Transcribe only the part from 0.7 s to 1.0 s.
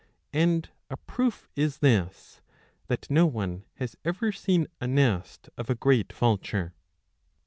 a